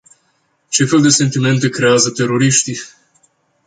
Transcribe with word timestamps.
Ce 0.69 0.85
fel 0.85 1.01
de 1.01 1.09
sentimente 1.09 1.69
creează 1.69 2.09
teroriștii? 2.09 2.77